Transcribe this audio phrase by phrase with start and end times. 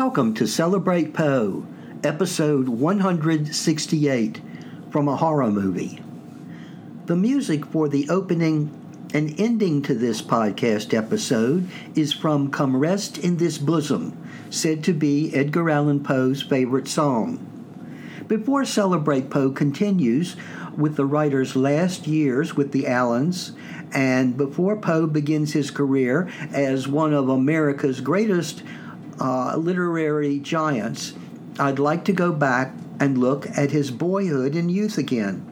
[0.00, 1.66] Welcome to Celebrate Poe,
[2.04, 4.40] episode 168
[4.92, 6.00] from a horror movie.
[7.06, 8.70] The music for the opening
[9.12, 14.16] and ending to this podcast episode is from Come Rest in This Bosom,
[14.50, 17.44] said to be Edgar Allan Poe's favorite song.
[18.28, 20.36] Before Celebrate Poe continues
[20.76, 23.50] with the writer's last years with the Allans,
[23.92, 28.62] and before Poe begins his career as one of America's greatest
[29.20, 31.14] uh, literary giants,
[31.58, 35.44] I'd like to go back and look at his boyhood and youth again.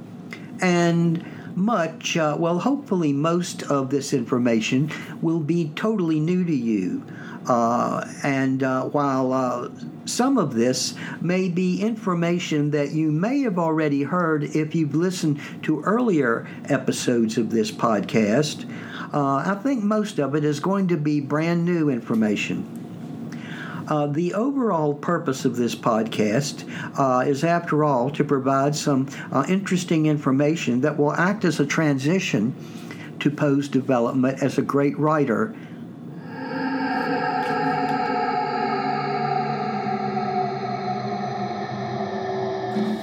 [0.60, 1.24] And
[1.56, 4.90] much, uh, well, hopefully, most of this information
[5.22, 7.04] will be totally new to you.
[7.46, 9.68] Uh, and uh, while uh,
[10.04, 15.40] some of this may be information that you may have already heard if you've listened
[15.62, 18.68] to earlier episodes of this podcast,
[19.14, 22.75] uh, I think most of it is going to be brand new information.
[23.88, 26.64] Uh, the overall purpose of this podcast
[26.98, 31.66] uh, is, after all, to provide some uh, interesting information that will act as a
[31.66, 32.54] transition
[33.20, 35.54] to Poe's development as a great writer.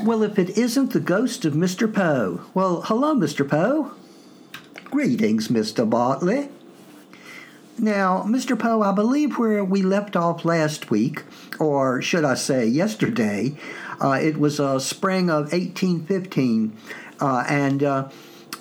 [0.03, 1.91] Well, if it isn't the ghost of Mr.
[1.91, 2.41] Poe.
[2.53, 3.47] Well, hello, Mr.
[3.47, 3.91] Poe.
[4.85, 5.89] Greetings, Mr.
[5.89, 6.49] Bartley.
[7.79, 8.57] Now, Mr.
[8.57, 11.23] Poe, I believe where we left off last week,
[11.59, 13.55] or should I say yesterday,
[13.99, 16.77] uh, it was uh, spring of 1815,
[17.19, 18.09] uh, and uh,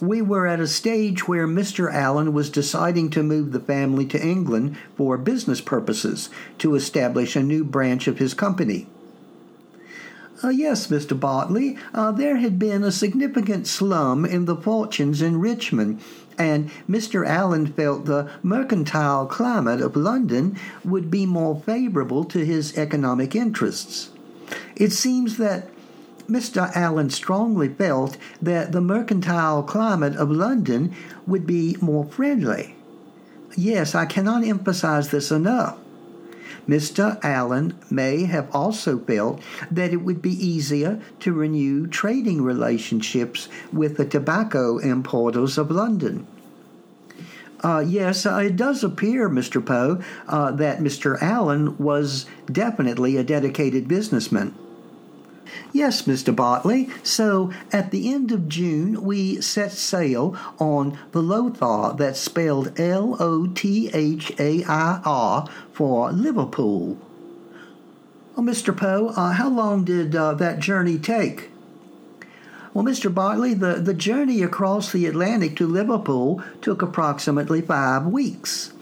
[0.00, 1.92] we were at a stage where Mr.
[1.92, 7.42] Allan was deciding to move the family to England for business purposes to establish a
[7.42, 8.86] new branch of his company.
[10.42, 11.18] Uh, yes, Mr.
[11.18, 16.00] Bartley, uh, there had been a significant slum in the fortunes in Richmond,
[16.38, 17.26] and Mr.
[17.26, 24.10] Allan felt the mercantile climate of London would be more favorable to his economic interests.
[24.76, 25.68] It seems that
[26.28, 26.74] Mr.
[26.74, 30.94] Allan strongly felt that the mercantile climate of London
[31.26, 32.76] would be more friendly.
[33.56, 35.78] Yes, I cannot emphasize this enough.
[36.68, 37.22] Mr.
[37.24, 39.40] Allan may have also felt
[39.70, 46.26] that it would be easier to renew trading relationships with the tobacco importers of London.
[47.62, 49.64] Uh, yes, uh, it does appear, Mr.
[49.64, 51.20] Poe, uh, that Mr.
[51.22, 54.54] Allan was definitely a dedicated businessman.
[55.72, 56.36] Yes, Mr.
[56.36, 56.90] Bartley.
[57.02, 63.16] So at the end of June, we set sail on the Lothair, that's spelled L
[63.18, 66.98] O T H A I R, for Liverpool.
[68.36, 68.76] Well, Mr.
[68.76, 71.50] Poe, uh, how long did uh, that journey take?
[72.74, 73.12] Well, Mr.
[73.12, 78.72] Bartley, the, the journey across the Atlantic to Liverpool took approximately five weeks.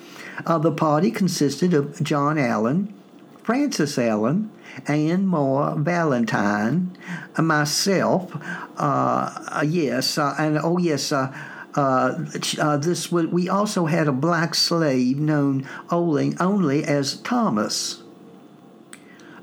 [0.46, 2.94] Uh, the party consisted of John Allan,
[3.42, 4.50] Frances Allan,
[4.86, 6.96] Anne Moore Valentine,
[7.36, 8.32] uh, myself,
[8.76, 11.32] uh, yes, uh, and oh yes, uh,
[11.74, 18.02] uh, this we also had a black slave known only, only as Thomas.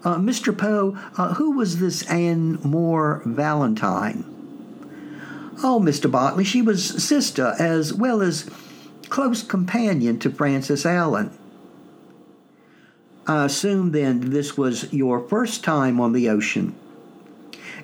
[0.03, 0.57] Mr.
[0.57, 0.91] Poe,
[1.33, 4.23] who was this Anne Moore Valentine?
[5.63, 6.09] Oh, Mr.
[6.09, 8.49] Bartley, she was sister as well as
[9.09, 11.37] close companion to Frances Allan.
[13.27, 16.75] I assume then this was your first time on the ocean.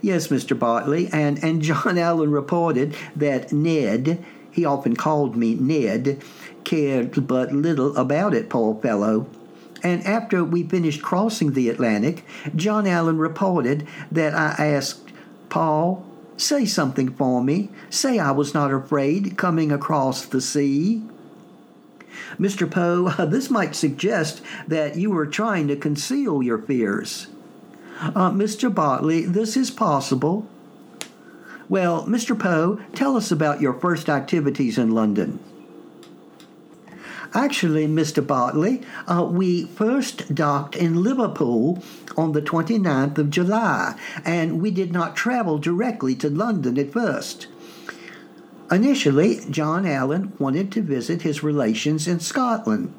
[0.02, 0.58] Yes, Mr.
[0.58, 6.24] Bartley, and, and John Allan reported that Ned, he often called me Ned,
[6.64, 9.28] cared but little about it, poor fellow.
[9.84, 15.12] And after we finished crossing the Atlantic, John Allan reported that I asked,
[15.50, 16.06] Paul,
[16.38, 17.70] say something for me.
[17.90, 21.04] Say I was not afraid coming across the sea.
[22.40, 22.70] Mr.
[22.70, 27.28] Poe, this might suggest that you were trying to conceal your fears.
[28.00, 28.74] Uh, Mr.
[28.74, 30.48] Bartley, this is possible.
[31.70, 32.38] Well, Mr.
[32.38, 35.40] Poe, tell us about your first activities in London.
[37.34, 38.26] Actually, Mr.
[38.26, 41.82] Bartley, uh, we first docked in Liverpool
[42.16, 47.48] on the 29th of July, and we did not travel directly to London at first.
[48.74, 52.92] Initially, John Allan wanted to visit his relations in Scotland.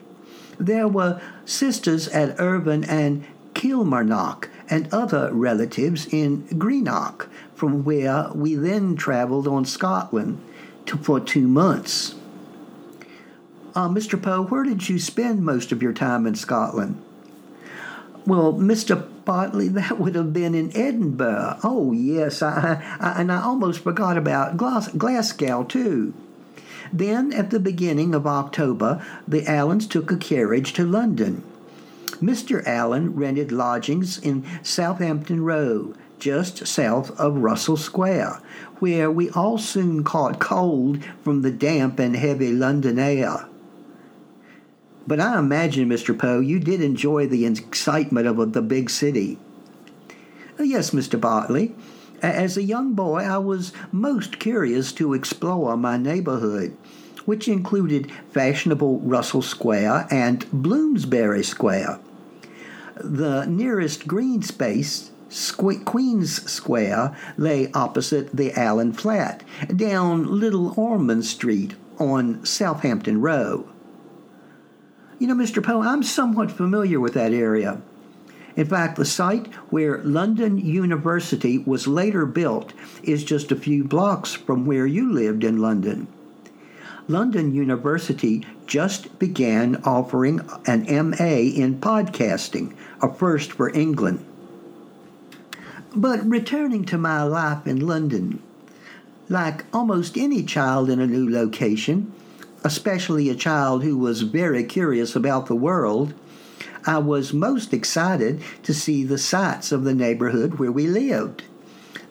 [0.57, 3.25] There were sisters at Irvine and
[3.55, 10.41] Kilmarnock and other relatives in Greenock, from where we then traveled on Scotland
[10.87, 12.15] to, for two months.
[13.75, 14.21] Uh, Mr.
[14.23, 17.03] Poe, where did you spend most of your time in Scotland?
[18.25, 19.09] Well, Mr.
[19.25, 21.59] Bartley, that would have been in Edinburgh.
[21.63, 26.15] Oh, yes, I, I, and I almost forgot about Glas- Glasgow, too.
[26.93, 31.43] Then, at the beginning of October, the Allans took a carriage to London.
[32.23, 32.65] Mr.
[32.67, 38.41] Allan rented lodgings in Southampton Row, just south of Russell Square,
[38.79, 43.47] where we all soon caught cold from the damp and heavy London air.
[45.07, 46.19] But I imagine, Mr.
[46.19, 49.39] Poe, you did enjoy the excitement of the big city.
[50.59, 51.21] Uh, yes, Mr.
[51.21, 51.75] Bartley.
[52.23, 56.75] As a young boy, I was most curious to explore my neighborhood,
[57.27, 62.01] which included fashionable Russell Square and Bloomsbury Square.
[62.97, 65.11] The nearest green space,
[65.85, 69.45] Queen's Square, lay opposite the Allan Flat,
[69.77, 73.69] down Little Ormond Street on Southampton Row.
[75.19, 75.63] You know, Mr.
[75.63, 77.81] Poe, I'm somewhat familiar with that area.
[78.57, 82.73] In fact, the site where London University was later built
[83.03, 86.07] is just a few blocks from where you lived in London.
[87.07, 94.25] London University just began offering an MA in podcasting, a first for England.
[95.95, 98.43] But returning to my life in London,
[99.29, 102.13] like almost any child in a new location,
[102.65, 106.15] especially a child who was very curious about the world,
[106.87, 111.45] I was most excited to see the sights of the neighborhood where we lived.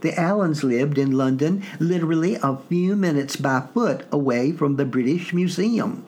[0.01, 5.33] The Allans lived in London, literally a few minutes by foot away from the British
[5.33, 6.05] Museum.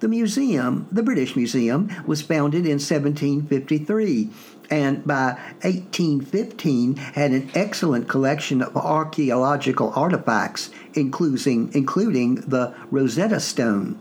[0.00, 4.30] The museum, the British Museum, was founded in 1753
[4.70, 13.98] and by 1815 had an excellent collection of archaeological artifacts, including, including the Rosetta Stone.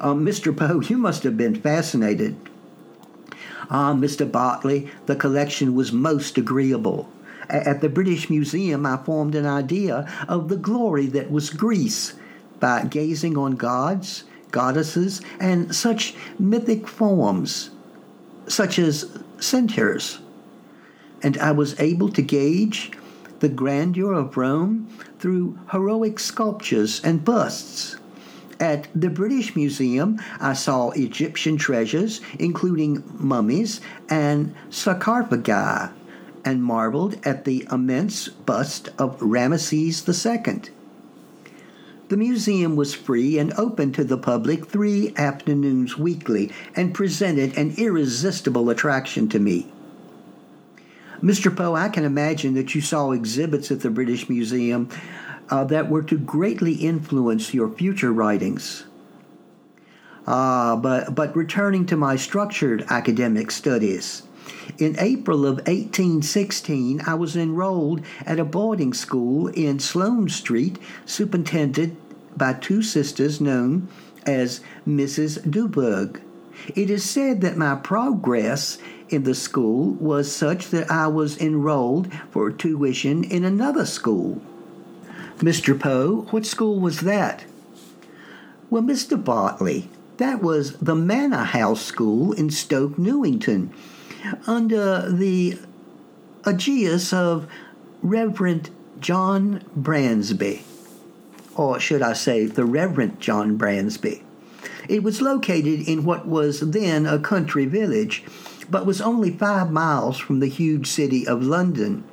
[0.00, 0.56] Uh, Mr.
[0.56, 2.36] Poe, you must have been fascinated
[3.70, 4.30] Ah, Mr.
[4.30, 7.08] Bartley, the collection was most agreeable.
[7.50, 12.14] At the British Museum, I formed an idea of the glory that was Greece
[12.60, 17.70] by gazing on gods, goddesses, and such mythic forms,
[18.46, 20.18] such as centaurs.
[21.22, 22.92] And I was able to gauge
[23.40, 27.96] the grandeur of Rome through heroic sculptures and busts.
[28.60, 35.92] At the British Museum, I saw Egyptian treasures, including mummies and sarcophagi,
[36.44, 40.77] and marveled at the immense bust of Ramesses II.
[42.08, 47.74] The museum was free and open to the public three afternoons weekly and presented an
[47.76, 49.70] irresistible attraction to me.
[51.22, 51.54] Mr.
[51.54, 54.88] Poe, I can imagine that you saw exhibits at the British Museum
[55.50, 58.84] uh, that were to greatly influence your future writings.
[60.26, 64.22] Ah, but, but returning to my structured academic studies.
[64.78, 71.96] In April of 1816, I was enrolled at a boarding school in Sloane Street, superintended
[72.36, 73.88] by two sisters known
[74.24, 75.50] as Mrs.
[75.50, 76.20] Dubourg.
[76.74, 78.78] It is said that my progress
[79.08, 84.42] in the school was such that I was enrolled for tuition in another school.
[85.38, 85.78] Mr.
[85.78, 87.44] Poe, what school was that?
[88.70, 89.22] Well, Mr.
[89.22, 89.88] Bartley,
[90.18, 93.72] that was the Manor House School in Stoke Newington,
[94.46, 95.58] under the
[96.46, 97.48] aegis of
[98.02, 98.70] Reverend
[99.00, 100.62] John Bransby,
[101.54, 104.22] or should I say, the Reverend John Bransby.
[104.88, 108.24] It was located in what was then a country village,
[108.70, 112.04] but was only five miles from the huge city of London.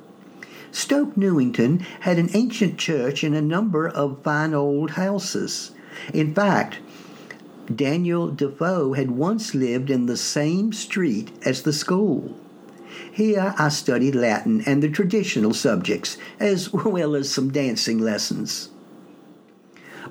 [0.70, 5.70] Stoke Newington had an ancient church and a number of fine old houses.
[6.12, 6.78] In fact,
[7.74, 12.36] Daniel Defoe had once lived in the same street as the school.
[13.12, 18.70] Here I studied Latin and the traditional subjects, as well as some dancing lessons.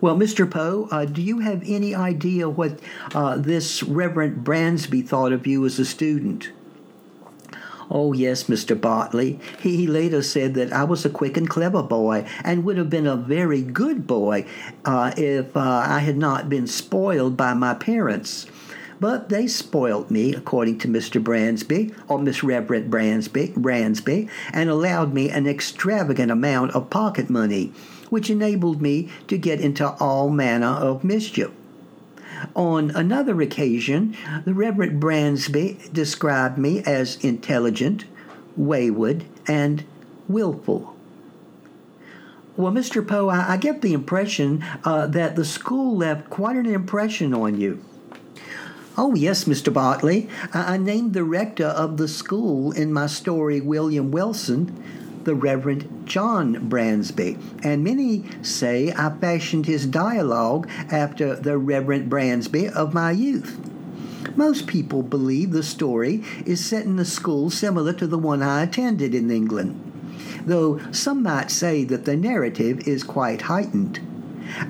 [0.01, 0.49] Well, Mr.
[0.49, 2.79] Poe, uh, do you have any idea what
[3.13, 6.51] uh, this Reverend Bransby thought of you as a student?
[7.89, 8.79] Oh, yes, Mr.
[8.79, 9.39] Bartley.
[9.59, 13.05] He later said that I was a quick and clever boy and would have been
[13.05, 14.45] a very good boy
[14.85, 18.47] uh, if uh, I had not been spoiled by my parents.
[18.99, 21.21] But they spoilt me, according to Mr.
[21.21, 27.71] Bransby, or Miss Reverend Bransby, Bransby, and allowed me an extravagant amount of pocket money,
[28.09, 31.51] which enabled me to get into all manner of mischief.
[32.55, 38.05] On another occasion, the Reverend Bransby described me as intelligent,
[38.57, 39.83] wayward, and
[40.27, 40.95] willful.
[42.57, 43.05] Well, Mr.
[43.05, 47.59] Poe, I, I get the impression uh, that the school left quite an impression on
[47.59, 47.83] you.
[48.97, 49.73] Oh, yes, Mr.
[49.73, 50.29] Bartley.
[50.53, 54.81] I, I named the rector of the school in my story, William Wilson,
[55.25, 62.69] the Reverend John Bransby, and many say I fashioned his dialogue after the Reverend Bransby
[62.69, 63.59] of my youth.
[64.35, 68.63] Most people believe the story is set in a school similar to the one I
[68.63, 69.79] attended in England,
[70.45, 73.99] though some might say that the narrative is quite heightened.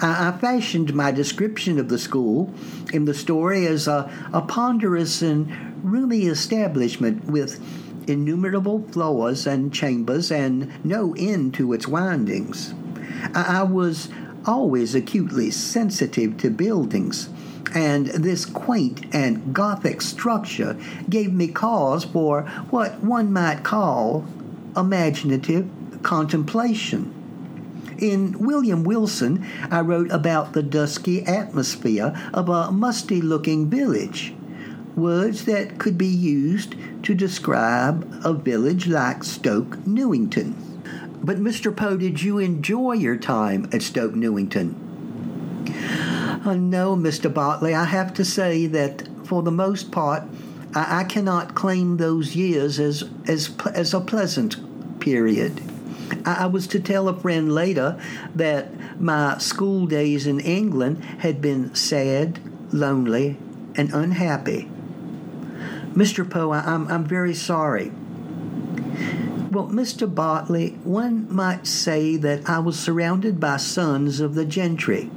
[0.02, 2.54] I, fashioned my description of the school
[2.94, 7.60] in the story as a, a ponderous and roomy establishment with
[8.08, 12.74] innumerable floors and chambers and no end to its windings.
[13.34, 14.10] I, I was
[14.46, 17.30] always acutely sensitive to buildings,
[17.74, 20.78] and this quaint and Gothic structure
[21.10, 24.26] gave me cause for what one might call
[24.78, 25.70] imaginative
[26.04, 27.12] contemplation.
[27.98, 34.35] In William Wilson, I wrote about the dusky atmosphere of a musty looking village,
[34.96, 40.56] words that could be used to describe a village like Stoke Newington.
[41.24, 41.76] But, Mr.
[41.76, 44.76] Poe, did you enjoy your time at Stoke Newington?
[46.46, 47.34] Uh, no, Mr.
[47.34, 50.24] Bartley, I have to say that for the most part,
[50.76, 55.62] I, I cannot claim those years as, as, as a pleasant period.
[56.24, 58.00] I was to tell a friend later
[58.36, 62.40] that my school days in England had been sad,
[62.72, 63.38] lonely,
[63.76, 64.70] and unhappy.
[65.96, 66.30] Mr.
[66.30, 67.90] Poe, I'm, I'm very sorry.
[69.50, 70.14] Well, Mr.
[70.14, 75.10] Bartley, one might say that I was surrounded by sons of the gentry.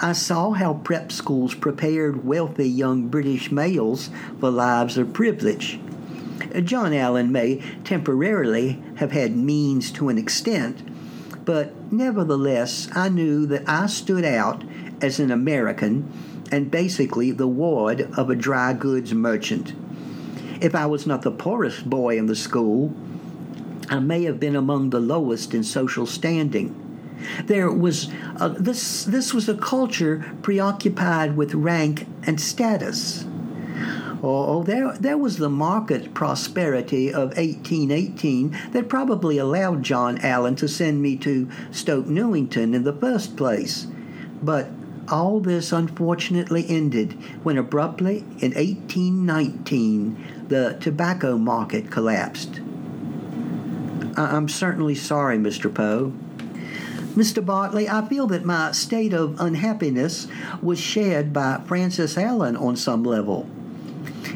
[0.00, 5.78] I saw how prep schools prepared wealthy young British males for lives of privilege.
[6.64, 10.82] John Allan may temporarily have had means to an extent,
[11.44, 14.64] but nevertheless, I knew that I stood out
[15.02, 16.10] as an American
[16.50, 19.74] and basically the ward of a dry goods merchant.
[20.60, 22.94] If I was not the poorest boy in the school,
[23.88, 26.74] I may have been among the lowest in social standing.
[27.44, 29.04] There was a, this.
[29.04, 33.26] This was a culture preoccupied with rank and status.
[34.22, 40.56] Oh, oh there, there was the market prosperity of 1818 that probably allowed John Allan
[40.56, 43.86] to send me to Stoke Newington in the first place.
[44.42, 44.70] But
[45.08, 47.12] all this unfortunately ended
[47.42, 52.60] when abruptly in 1819 the tobacco market collapsed.
[54.16, 55.72] I- am certainly sorry, Mr.
[55.72, 56.12] Poe.
[57.14, 57.44] Mr.
[57.44, 60.26] Bartley, I feel that my state of unhappiness
[60.60, 63.48] was shared by Frances Allan on some level.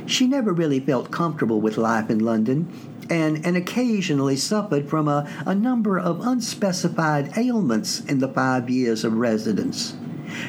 [0.07, 2.73] She never really felt comfortable with life in London
[3.11, 9.05] and, and occasionally suffered from a, a number of unspecified ailments in the five years
[9.05, 9.97] of residence.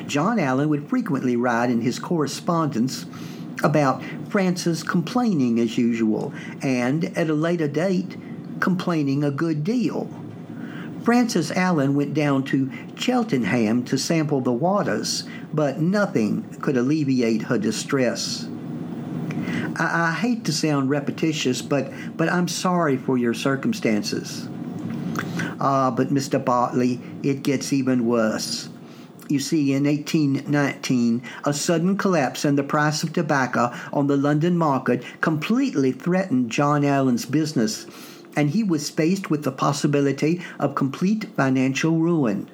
[0.05, 3.05] John Allan would frequently write in his correspondence
[3.63, 8.17] about Frances complaining as usual, and at a later date,
[8.59, 10.09] complaining a good deal.
[11.03, 17.59] Frances Allan went down to Cheltenham to sample the waters, but nothing could alleviate her
[17.59, 18.47] distress.
[19.77, 24.49] I, I, hate to sound repetitious, but, but I'm sorry for your circumstances.
[25.59, 26.43] Ah, but Mr.
[26.43, 28.69] Bartley, it gets even worse.
[29.27, 34.57] You see, in 1819, a sudden collapse in the price of tobacco on the London
[34.57, 37.87] market completely threatened John Allan's business
[38.35, 42.49] and he was faced with the possibility of complete financial ruin.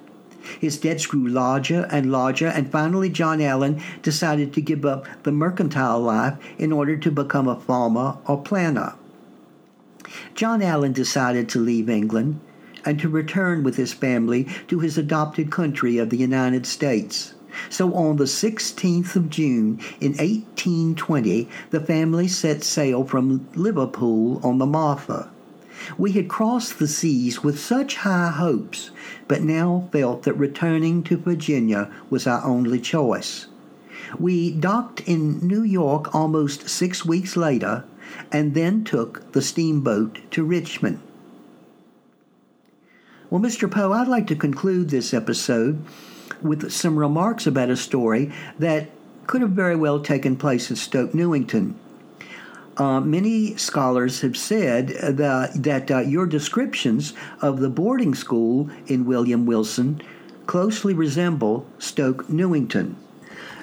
[0.60, 5.32] His debts grew larger and larger, and finally, John Allan decided to give up the
[5.32, 8.94] mercantile life in order to become a farmer or planter.
[10.34, 12.40] John Allan decided to leave England
[12.86, 17.34] and to return with his family to his adopted country of the United States.
[17.70, 24.58] So on the 16th of June in 1820, the family set sail from Liverpool on
[24.58, 25.30] the Martha.
[25.98, 28.92] We had crossed the seas with such high hopes,
[29.28, 33.48] but now felt that returning to Virginia was our only choice.
[34.20, 37.84] We docked in New York almost six weeks later
[38.32, 41.00] and then took the steamboat to Richmond.
[43.32, 43.72] Well, Mr.
[43.72, 45.86] Poe, I'd like to conclude this episode
[46.42, 48.90] with some remarks about a story that
[49.26, 51.80] could have very well taken place at Stoke Newington.
[52.76, 59.06] Uh, many scholars have said that, that uh, your descriptions of the boarding school in
[59.06, 60.02] William Wilson
[60.46, 62.98] closely resemble Stoke Newington.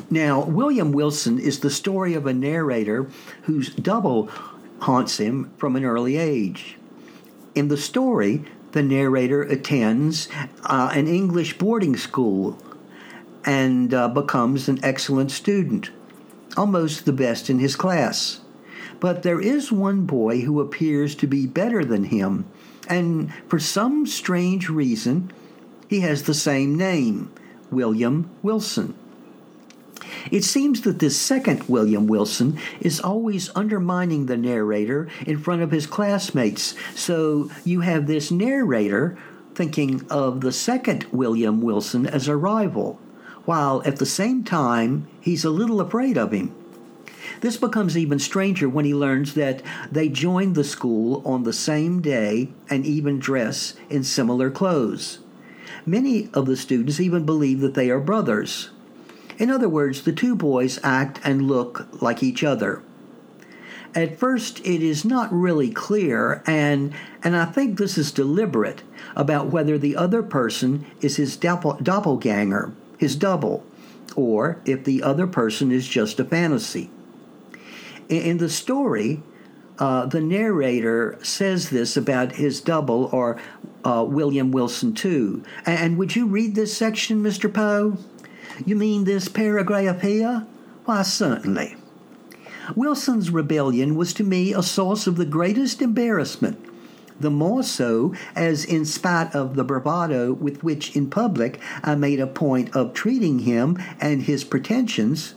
[0.08, 3.06] Now, William Wilson is the story of a narrator
[3.42, 4.30] whose double
[4.80, 6.78] haunts him from an early age.
[7.54, 10.28] In the story, the narrator attends
[10.64, 12.58] uh, an English boarding school
[13.44, 15.90] and uh, becomes an excellent student,
[16.56, 18.40] almost the best in his class.
[19.00, 22.46] But there is one boy who appears to be better than him,
[22.88, 25.32] and for some strange reason,
[25.88, 27.30] he has the same name
[27.70, 28.94] William Wilson.
[30.30, 35.70] It seems that this second William Wilson is always undermining the narrator in front of
[35.70, 36.74] his classmates.
[36.94, 39.16] So you have this narrator
[39.54, 43.00] thinking of the second William Wilson as a rival,
[43.44, 46.54] while at the same time he's a little afraid of him.
[47.40, 52.00] This becomes even stranger when he learns that they joined the school on the same
[52.00, 55.20] day and even dress in similar clothes.
[55.86, 58.70] Many of the students even believe that they are brothers.
[59.38, 62.82] In other words, the two boys act and look like each other.
[63.94, 66.92] At first, it is not really clear, and,
[67.24, 68.82] and I think this is deliberate,
[69.16, 73.64] about whether the other person is his doppel, doppelganger, his double,
[74.14, 76.90] or if the other person is just a fantasy.
[78.08, 79.22] In the story,
[79.78, 83.40] uh, the narrator says this about his double, or
[83.84, 85.42] uh, William Wilson, too.
[85.64, 87.52] And would you read this section, Mr.
[87.52, 87.96] Poe?
[88.64, 90.46] You mean this paragraph here?
[90.84, 91.76] Why, certainly.
[92.74, 96.58] Wilson's rebellion was to me a source of the greatest embarrassment,
[97.20, 102.20] the more so as, in spite of the bravado with which in public I made
[102.20, 105.34] a point of treating him and his pretensions,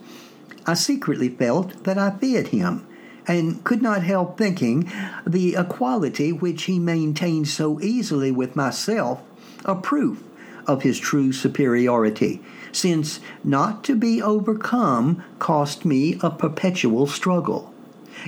[0.65, 2.85] I secretly felt that I feared him,
[3.27, 4.91] and could not help thinking
[5.25, 9.21] the equality which he maintained so easily with myself
[9.63, 10.23] a proof
[10.67, 17.73] of his true superiority, since not to be overcome cost me a perpetual struggle.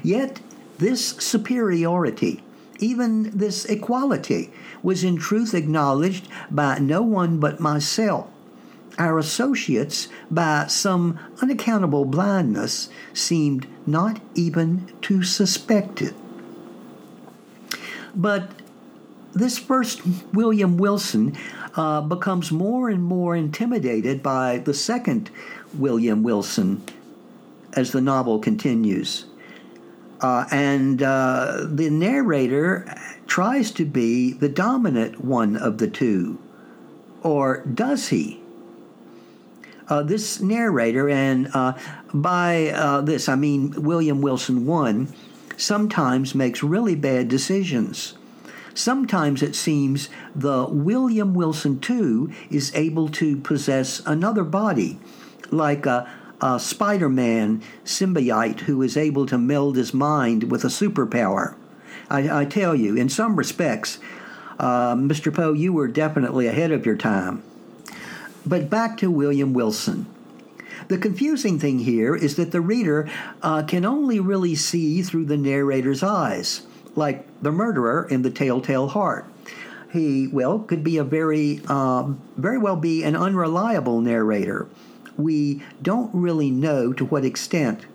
[0.03, 0.39] Yet
[0.77, 2.43] this superiority,
[2.79, 8.27] even this equality, was in truth acknowledged by no one but myself.
[8.97, 16.13] Our associates, by some unaccountable blindness, seemed not even to suspect it.
[18.15, 18.51] But
[19.34, 20.01] this first
[20.32, 21.36] William Wilson
[21.75, 25.29] uh, becomes more and more intimidated by the second
[25.73, 26.83] William Wilson
[27.73, 29.25] as the novel continues.
[30.21, 32.86] Uh, and uh, the narrator
[33.27, 36.39] tries to be the dominant one of the two.
[37.21, 38.41] Or does he?
[39.89, 41.73] Uh, this narrator, and uh,
[42.13, 45.13] by uh, this I mean William Wilson 1,
[45.57, 48.15] sometimes makes really bad decisions.
[48.73, 54.99] Sometimes it seems the William Wilson II is able to possess another body,
[55.51, 56.09] like a,
[56.41, 61.55] a Spider Man symbiote who is able to meld his mind with a superpower.
[62.09, 63.99] I, I tell you, in some respects,
[64.57, 65.33] uh, Mr.
[65.33, 67.43] Poe, you were definitely ahead of your time.
[68.45, 70.07] But back to William Wilson.
[70.88, 73.09] The confusing thing here is that the reader
[73.41, 76.63] uh, can only really see through the narrator's eyes
[76.95, 79.25] like the murderer in the Telltale Heart.
[79.91, 84.67] He, well, could be a very, um, very well be an unreliable narrator.
[85.17, 87.86] We don't really know to what extent.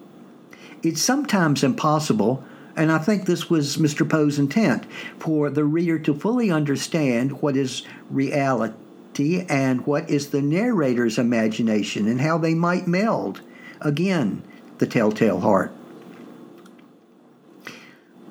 [0.83, 2.45] It's sometimes impossible,
[2.77, 4.09] and I think this was Mr.
[4.09, 4.85] Poe's intent,
[5.19, 12.07] for the reader to fully understand what is reality and what is the narrator's imagination
[12.07, 13.41] and how they might meld.
[13.81, 14.45] Again,
[14.79, 15.73] the Telltale Heart.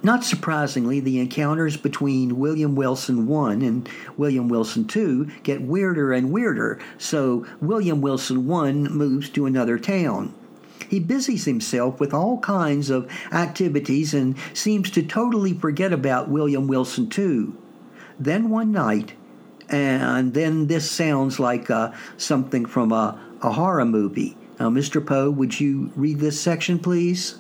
[0.08, 6.32] Not surprisingly, the encounters between William Wilson I and William Wilson II get weirder and
[6.32, 10.34] weirder, so William Wilson I moves to another town.
[10.88, 16.68] He busies himself with all kinds of activities and seems to totally forget about William
[16.68, 17.48] Wilson II.
[18.18, 19.12] Then one night,
[19.68, 24.38] and then this sounds like uh, something from a, a horror movie.
[24.58, 25.06] Now, Mr.
[25.06, 27.40] Poe, would you read this section, please?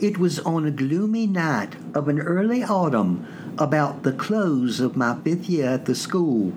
[0.00, 3.26] It was on a gloomy night of an early autumn,
[3.58, 6.52] about the close of my fifth year at the school,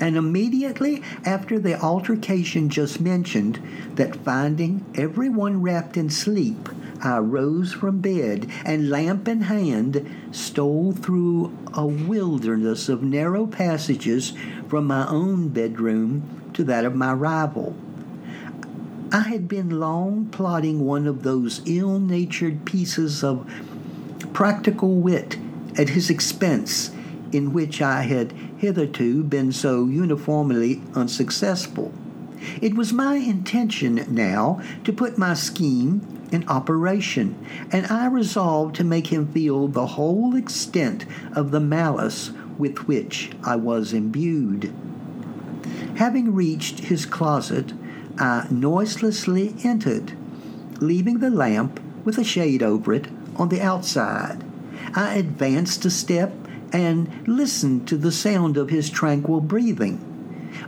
[0.00, 3.60] and immediately after the altercation just mentioned,
[3.94, 6.68] that finding everyone wrapped in sleep,
[7.00, 14.32] I rose from bed and, lamp in hand, stole through a wilderness of narrow passages
[14.66, 16.24] from my own bedroom
[16.54, 17.76] to that of my rival.
[19.12, 23.44] I had been long plotting one of those ill natured pieces of
[24.32, 25.36] practical wit
[25.76, 26.92] at his expense,
[27.32, 31.92] in which I had hitherto been so uniformly unsuccessful.
[32.62, 37.34] It was my intention now to put my scheme in operation,
[37.72, 43.32] and I resolved to make him feel the whole extent of the malice with which
[43.42, 44.72] I was imbued.
[45.96, 47.72] Having reached his closet,
[48.18, 50.12] I noiselessly entered,
[50.80, 54.44] leaving the lamp with a shade over it on the outside.
[54.94, 56.32] I advanced a step
[56.72, 60.06] and listened to the sound of his tranquil breathing.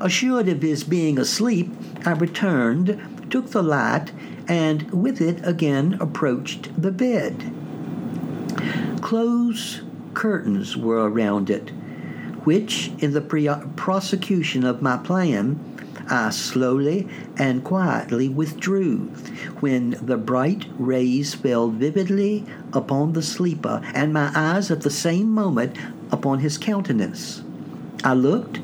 [0.00, 1.70] Assured of his being asleep,
[2.04, 3.00] I returned,
[3.30, 4.12] took the light,
[4.48, 7.52] and with it again approached the bed.
[9.00, 9.82] Close
[10.14, 11.70] curtains were around it,
[12.44, 15.58] which, in the pre- prosecution of my plan,
[16.12, 18.98] I slowly and quietly withdrew
[19.60, 22.44] when the bright rays fell vividly
[22.74, 25.74] upon the sleeper and my eyes at the same moment
[26.10, 27.42] upon his countenance.
[28.04, 28.58] I looked,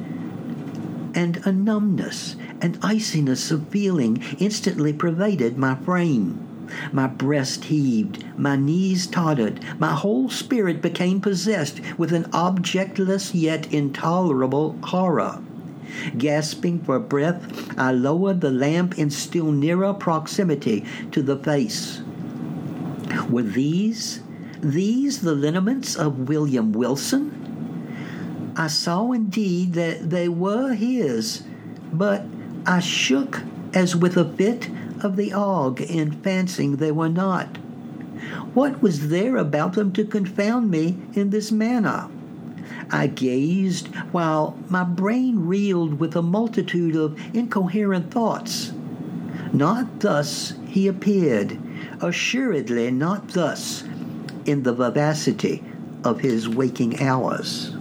[1.15, 6.47] and a numbness and iciness of feeling instantly pervaded my frame.
[6.93, 13.73] My breast heaved, my knees tottered, my whole spirit became possessed with an objectless yet
[13.73, 15.41] intolerable horror.
[16.17, 22.03] Gasping for breath, I lowered the lamp in still nearer proximity to the face.
[23.31, 24.21] Were these,
[24.61, 27.35] these the lineaments of William Wilson?
[28.57, 31.43] I saw indeed that they were his,
[31.93, 32.25] but
[32.67, 34.69] I shook as with a fit
[35.03, 37.57] of the ague in fancying they were not.
[38.55, 42.09] What was there about them to confound me in this manner?
[42.91, 48.73] I gazed while my brain reeled with a multitude of incoherent thoughts.
[49.53, 51.59] Not thus he appeared,
[52.01, 53.85] assuredly not thus
[54.47, 55.63] in the vivacity
[56.05, 57.73] of his waking hours.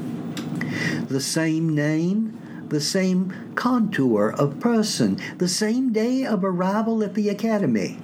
[1.07, 7.29] The same name, the same contour of person, the same day of arrival at the
[7.29, 7.97] academy,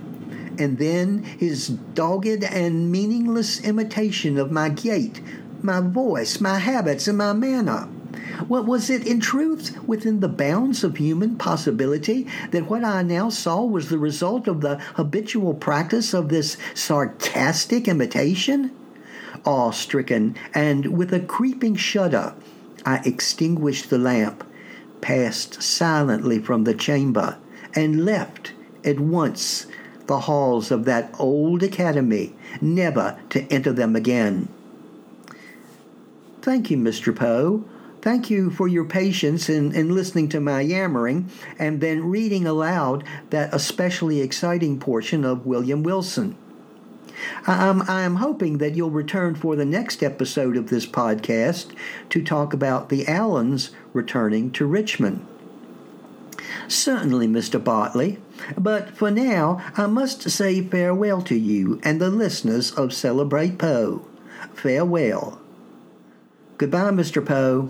[0.57, 5.21] and then his dogged and meaningless imitation of my gait,
[5.63, 7.87] my voice, my habits, and my manner.
[8.47, 13.29] What was it in truth within the bounds of human possibility that what I now
[13.29, 18.71] saw was the result of the habitual practice of this sarcastic imitation?
[19.45, 22.33] Awe stricken and with a creeping shudder,
[22.85, 24.43] I extinguished the lamp,
[25.01, 27.37] passed silently from the chamber,
[27.75, 29.65] and left at once
[30.07, 34.49] the halls of that old academy, never to enter them again.
[36.43, 37.15] Thank you, Mr.
[37.15, 37.63] Poe.
[38.01, 43.05] Thank you for your patience in, in listening to my yammering and then reading aloud
[43.29, 46.35] that especially exciting portion of William Wilson.
[47.47, 51.67] I um, I am hoping that you'll return for the next episode of this podcast
[52.09, 55.25] to talk about the Allans returning to Richmond.
[56.67, 57.63] Certainly, Mr.
[57.63, 58.19] Bartley,
[58.57, 64.05] but for now I must say farewell to you and the listeners of Celebrate Poe.
[64.53, 65.39] Farewell.
[66.57, 67.25] Goodbye, Mr.
[67.25, 67.69] Poe.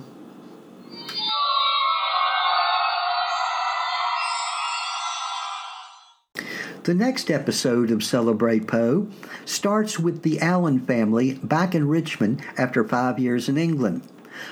[6.84, 9.08] The next episode of Celebrate Poe
[9.46, 14.06] starts with the Allan family back in Richmond after five years in England.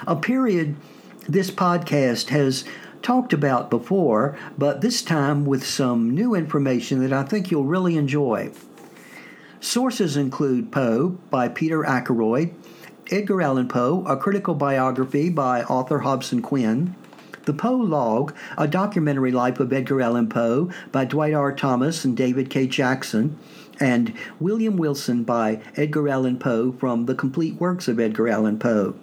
[0.07, 0.77] A period
[1.27, 2.63] this podcast has
[3.01, 7.97] talked about before, but this time with some new information that I think you'll really
[7.97, 8.51] enjoy.
[9.59, 12.53] Sources include Poe by Peter Ackroyd,
[13.11, 16.95] Edgar Allan Poe, a critical biography by Arthur Hobson Quinn,
[17.43, 21.51] The Poe Log, a documentary life of Edgar Allan Poe by Dwight R.
[21.51, 22.67] Thomas and David K.
[22.67, 23.37] Jackson,
[23.81, 28.95] and William Wilson by Edgar Allan Poe from The Complete Works of Edgar Allan Poe.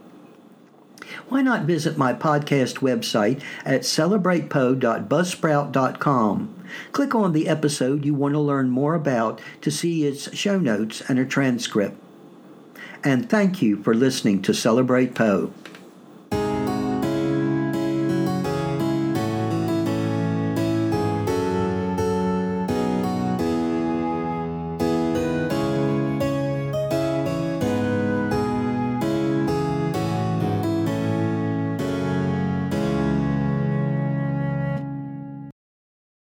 [1.28, 6.54] Why not visit my podcast website at celebratepoe.buzzsprout.com?
[6.92, 11.02] Click on the episode you want to learn more about to see its show notes
[11.08, 12.02] and a transcript
[13.04, 15.52] and thank you for listening to Celebrate Poe.